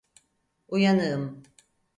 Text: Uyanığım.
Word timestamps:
Uyanığım. 0.67 1.43